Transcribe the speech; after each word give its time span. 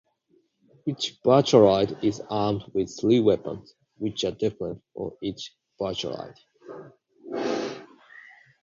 Each 0.87 1.15
virtuaroid 1.23 2.03
is 2.03 2.23
armed 2.27 2.63
with 2.73 2.89
three 2.99 3.19
weapons, 3.19 3.75
which 3.99 4.23
are 4.23 4.31
different 4.31 4.81
for 4.95 5.15
each 5.21 5.53
virtuaroid. 5.79 6.33